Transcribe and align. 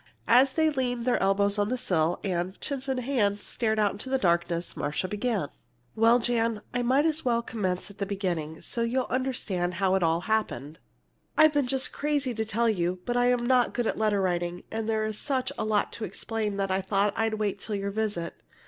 As 0.27 0.53
they 0.53 0.71
leaned 0.71 1.05
their 1.05 1.21
elbows 1.21 1.59
on 1.59 1.69
the 1.69 1.77
sill 1.77 2.19
and, 2.23 2.59
chins 2.59 2.89
in 2.89 2.97
hand, 2.97 3.43
stared 3.43 3.77
out 3.77 3.91
into 3.91 4.09
the 4.09 4.17
darkness, 4.17 4.75
Marcia 4.75 5.07
began: 5.07 5.49
"Well, 5.95 6.17
Jan, 6.17 6.63
I 6.73 6.81
might 6.81 7.05
as 7.05 7.23
well 7.23 7.43
commence 7.43 7.91
at 7.91 7.99
the 7.99 8.07
beginning, 8.07 8.63
so 8.63 8.81
you'll 8.81 9.05
understand 9.11 9.75
how 9.75 9.93
it 9.93 10.01
all 10.01 10.21
happened. 10.21 10.79
I've 11.37 11.53
been 11.53 11.67
just 11.67 11.91
crazy 11.93 12.33
to 12.33 12.45
tell 12.45 12.67
you, 12.67 12.99
but 13.05 13.15
I'm 13.15 13.45
not 13.45 13.75
good 13.75 13.85
at 13.85 13.95
letter 13.99 14.21
writing, 14.21 14.63
and 14.71 14.89
there's 14.89 15.19
such 15.19 15.51
a 15.55 15.63
lot 15.65 15.91
to 15.93 16.03
explain 16.03 16.57
that 16.57 16.71
I 16.71 16.81
thought 16.81 17.13
I'd 17.15 17.35
wait 17.35 17.59
till 17.59 17.75
your 17.75 17.91
visit. 17.91 18.41